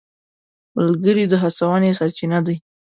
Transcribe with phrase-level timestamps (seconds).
[0.77, 2.55] ملګري د هڅونې سرچینه دي.